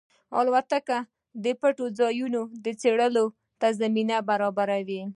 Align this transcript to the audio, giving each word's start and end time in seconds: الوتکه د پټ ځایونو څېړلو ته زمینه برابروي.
الوتکه 0.39 0.99
د 1.43 1.45
پټ 1.61 1.77
ځایونو 1.99 2.41
څېړلو 2.81 3.25
ته 3.59 3.67
زمینه 3.81 4.15
برابروي. 4.29 5.01